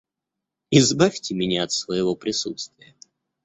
[0.71, 2.95] Избавьте меня от своего присутствия.